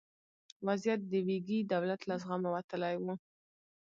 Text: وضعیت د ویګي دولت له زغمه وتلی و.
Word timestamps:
وضعیت 0.67 1.01
د 1.11 1.13
ویګي 1.27 1.59
دولت 1.73 2.01
له 2.09 2.15
زغمه 2.21 2.49
وتلی 2.55 2.95
و. 3.03 3.05